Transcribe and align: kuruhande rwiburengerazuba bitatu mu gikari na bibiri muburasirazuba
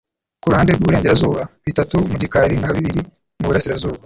kuruhande 0.41 0.71
rwiburengerazuba 0.71 1.41
bitatu 1.65 1.95
mu 2.09 2.15
gikari 2.21 2.55
na 2.61 2.69
bibiri 2.75 3.01
muburasirazuba 3.37 3.97